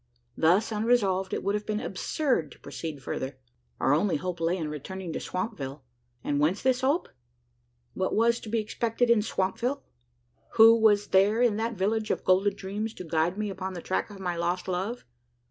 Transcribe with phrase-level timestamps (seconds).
[0.35, 3.37] Thus unresolved, it would have been absurd to proceed further.
[3.79, 5.83] Our only hope lay in returning to Swampville.
[6.23, 7.07] And whence this hope?
[7.93, 9.83] What was to be expected in Swampville?
[10.53, 14.09] Who was there in that village of golden dreams to guide me upon the track
[14.09, 15.05] of my lost love?